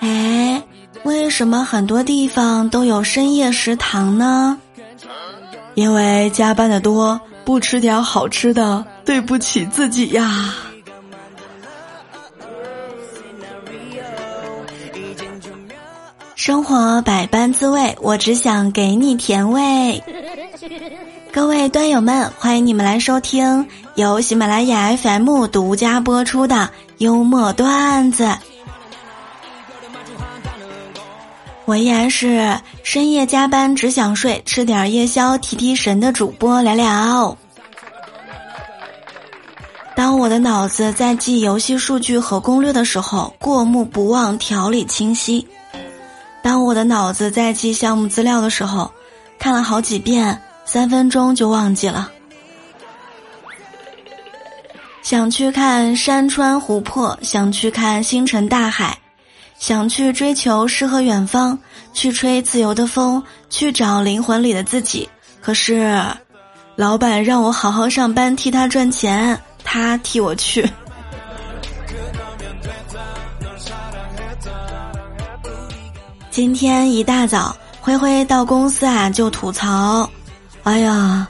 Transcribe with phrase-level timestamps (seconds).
[0.00, 0.62] 哎，
[1.04, 4.58] 为什么很多地方都有深夜食堂呢？
[5.74, 10.54] 因为加班的多，不吃点好吃的，对不起自己呀。
[16.34, 20.02] 生活百般滋味，我只想给你甜味。
[21.32, 28.28] 各位端友们，欢迎你们来收听由喜马拉雅 FM 独家播出的幽默段子。
[31.64, 37.36] 我依然是深夜加班只想睡，吃点夜宵提提神的主播聊聊。
[39.96, 45.46] 当我的脑子在记游戏数据和攻略的时候，过目不忘，条理清晰。
[46.42, 48.90] 当我的脑子在记项目资料的时候，
[49.38, 50.38] 看了好几遍，
[50.72, 52.08] 三分钟就忘记了。
[55.02, 58.96] 想去看山川湖泊，想去看星辰大海，
[59.58, 61.58] 想去追求诗和远方，
[61.92, 65.08] 去吹自由的风，去找灵魂里的自己。
[65.40, 66.00] 可是，
[66.76, 70.70] 老板让我好好上班，替他赚钱，他替我去。
[76.30, 80.08] 今天一大早，灰灰到公司啊就吐槽
[80.64, 81.26] ：“哎呀，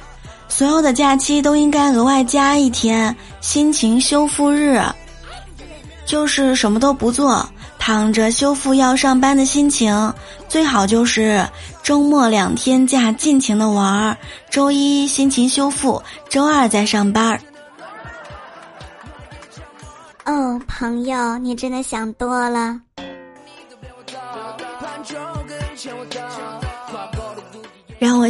[0.49, 4.83] 所有的假期都应该额外加一天心情修复日，
[6.05, 10.13] 就是什么都不做，躺着修复要上班的心情。
[10.49, 11.47] 最好就是
[11.83, 14.17] 周末两天假尽情的玩儿，
[14.51, 17.41] 周一心情修复，周二再上班。”
[20.27, 22.79] 哦，朋友，你真的想多了。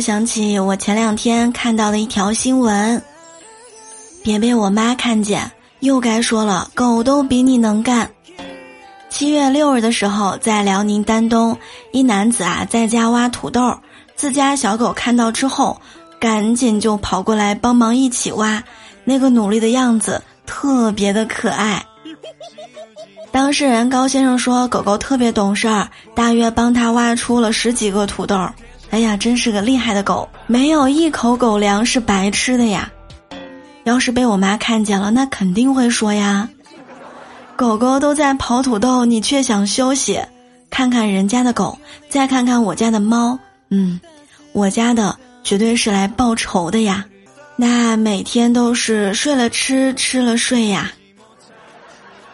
[0.00, 3.02] 想起我前两天看到的一条新闻，
[4.22, 8.10] 别被我妈看见，又该说了，狗都比你能干。
[9.10, 11.56] 七月六日的时候，在辽宁丹东，
[11.92, 13.76] 一男子啊在家挖土豆，
[14.16, 15.80] 自家小狗看到之后，
[16.18, 18.62] 赶紧就跑过来帮忙一起挖，
[19.04, 21.84] 那个努力的样子特别的可爱。
[23.32, 28.48] 当事人高先生说：“狗狗特别懂事儿，大约帮他挖出了十几个土豆。
[28.90, 32.90] 哎呀，真是个厉害的狗，没有一口狗粮是白吃的呀！
[33.84, 36.48] 要是被我妈看见了，那肯定会说呀：
[37.56, 40.20] 狗狗都在刨土豆，你却想休息？
[40.70, 43.38] 看看人家的狗，再看看我家的猫，
[43.70, 44.00] 嗯，
[44.52, 47.04] 我家的绝对是来报仇的呀！
[47.56, 50.90] 那每天都是睡了吃，吃了睡呀。”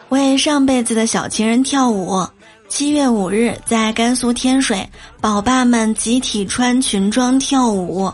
[0.09, 2.25] 为上辈子的小情人跳舞。
[2.67, 4.87] 七月五日，在甘肃天水，
[5.21, 8.11] 宝爸们集体穿裙装跳舞，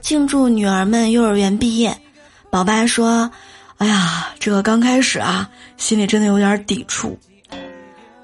[0.00, 1.96] 庆祝女儿们幼儿园毕业。
[2.50, 3.30] 宝爸说
[3.78, 7.16] ：“哎呀，这个刚开始啊，心里真的有点抵触，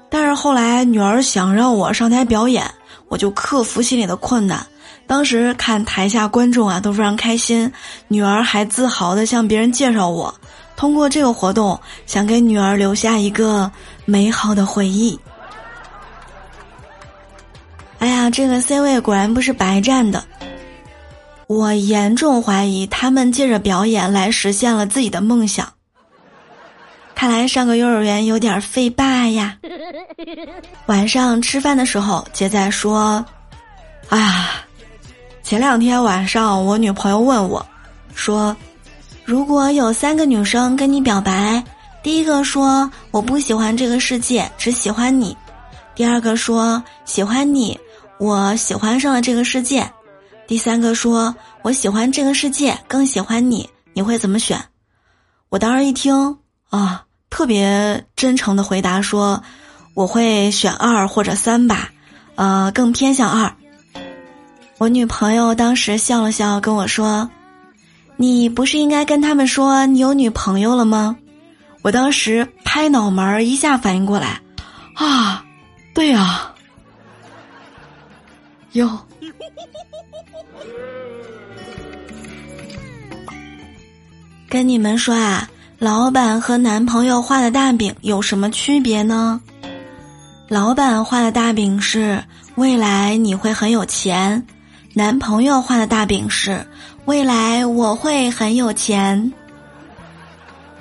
[0.09, 2.69] 但是后来女儿想让我上台表演，
[3.07, 4.65] 我就克服心里的困难。
[5.07, 7.71] 当时看台下观众啊都非常开心，
[8.09, 10.33] 女儿还自豪的向别人介绍我。”
[10.75, 13.69] 通过这个活动，想给女儿留下一个
[14.05, 15.19] 美好的回忆。
[18.29, 20.23] 这个 C 位果然不是白占的。
[21.47, 25.67] 我严重怀疑他们借着表演来实现了自己的梦想。
[27.15, 29.57] 看来上个幼儿园有点费爸呀。
[30.85, 33.25] 晚上吃饭的时候，杰仔说
[34.09, 34.51] ：“哎呀，
[35.43, 37.65] 前两天晚上我女朋友问我，
[38.13, 38.55] 说。”
[39.25, 41.63] 如果有三个女生跟你表白，
[42.01, 45.35] 第一个说我不喜欢这个世界，只喜欢你；
[45.93, 47.79] 第二个说喜欢你，
[48.19, 49.81] 我喜欢上了这个世界；
[50.45, 54.61] 第三个说我喜欢这个世界，更喜欢你，你会怎么选？
[55.47, 56.37] 我当时一听
[56.69, 59.41] 啊，特别真诚的回答说，
[59.93, 61.89] 我会选二或者三吧，
[62.35, 63.55] 呃，更偏向二。
[64.77, 67.29] 我女朋友当时笑了笑，跟我说。
[68.21, 71.15] 你不是应该跟他们说你有女朋友了吗？
[71.81, 74.41] 我当时拍脑门，一下反应过来，
[74.95, 75.45] 啊，
[75.93, 76.53] 对啊，
[78.73, 78.99] 哟，
[84.49, 85.49] 跟你们说啊，
[85.79, 89.41] 老板和男朋友画的大饼有什么区别呢？
[90.47, 92.23] 老板画的大饼是
[92.55, 94.45] 未来你会很有钱，
[94.93, 96.65] 男朋友画的大饼是。
[97.05, 99.33] 未来我会很有钱。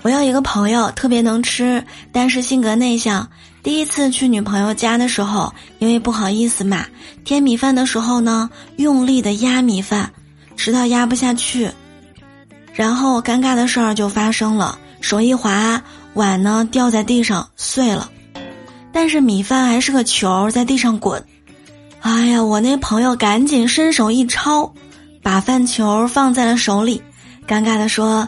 [0.02, 1.82] 我有一个朋友特别能吃，
[2.12, 3.26] 但是性格内向。
[3.68, 6.86] 第一次去女朋友家的时候，因为不好意思嘛，
[7.22, 10.10] 添米饭的时候呢，用力的压米饭，
[10.56, 11.70] 直到压不下去，
[12.72, 14.78] 然后尴尬的事儿就发生了。
[15.02, 15.82] 手一滑，
[16.14, 18.10] 碗呢掉在地上碎了，
[18.90, 21.22] 但是米饭还是个球在地上滚。
[22.00, 24.72] 哎呀，我那朋友赶紧伸手一抄，
[25.22, 27.02] 把饭球放在了手里，
[27.46, 28.26] 尴尬的说：“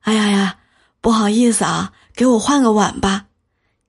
[0.00, 0.56] 哎呀呀，
[1.02, 3.26] 不好意思啊，给我换个碗吧。”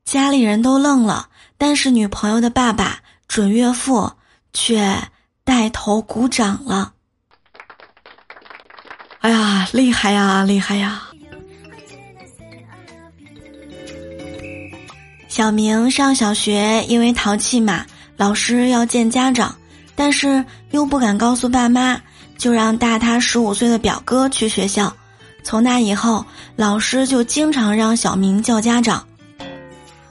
[0.10, 2.98] 家里人都愣了，但是女朋友的爸爸
[3.28, 4.12] 准岳父
[4.54, 4.98] 却
[5.44, 6.94] 带头鼓掌了。
[9.20, 11.04] 哎呀，厉害呀，厉害呀！
[15.28, 17.86] 小明上小学，因为淘气嘛。
[18.18, 19.56] 老师要见家长，
[19.96, 22.02] 但是又不敢告诉爸妈，
[22.36, 24.92] 就让大他十五岁的表哥去学校。
[25.44, 26.26] 从那以后，
[26.56, 29.08] 老师就经常让小明叫家长，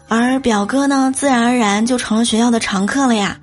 [0.09, 3.39] 而表哥呢，自然而然就成了学校的常客了呀。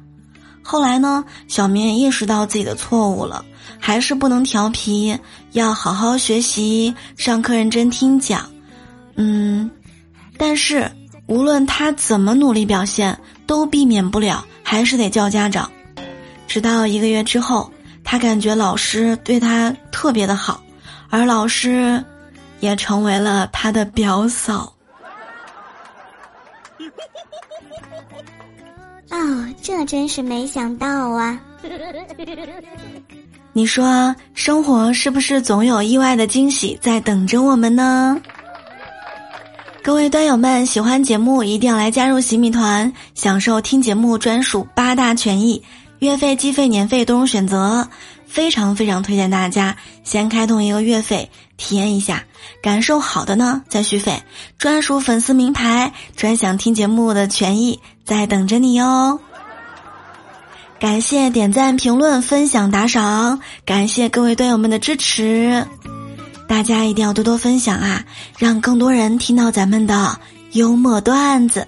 [0.64, 3.46] 后来呢，小明也意识到自己的错误了，
[3.80, 5.16] 还是不能调皮，
[5.52, 8.50] 要好好学习，上课认真听讲。
[9.16, 9.70] 嗯，
[10.38, 10.92] 但是
[11.28, 14.44] 无论他怎么努力表现，都避免不了。
[14.64, 15.72] 还是得叫家长，
[16.48, 17.72] 直到一个月之后，
[18.04, 20.60] 他感觉老师对他特别的好，
[21.12, 22.04] 而老师
[22.60, 24.74] 也成为了他的表嫂。
[29.66, 31.42] 这真是没想到啊！
[33.52, 38.16] 你说生活是不是总有意外的惊喜在等着我们呢？
[39.82, 45.64] 各位端友们，喜欢节目一定要来加入洗米团，享受听节目专属八大权益，
[45.98, 47.88] 月费、季费、年费都有选择，
[48.28, 51.28] 非常非常推荐大家先开通一个月费
[51.58, 52.24] 体验一下，
[52.62, 54.22] 感受好的呢再续费，
[54.60, 59.20] 专属粉丝名牌、专享听节目的权益在等着你哦。
[60.86, 65.66] 感谢点赞、评论、分享、打赏，感谢各位队友们的支持。
[66.48, 68.04] 大家一定要多多分享啊，
[68.38, 70.20] 让更多人听到咱们的
[70.52, 71.68] 幽默段子，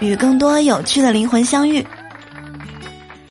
[0.00, 1.86] 与更多有趣的灵魂相遇。